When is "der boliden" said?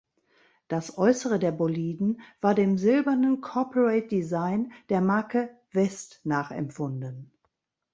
1.37-2.21